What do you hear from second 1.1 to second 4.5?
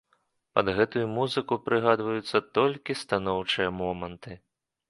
музыку прыгадваюцца толькі станоўчыя моманты.